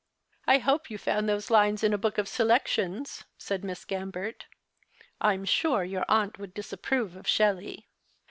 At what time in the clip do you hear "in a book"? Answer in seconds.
1.83-2.17